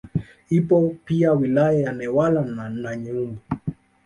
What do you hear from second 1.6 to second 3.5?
ya Newala na Nanyumbu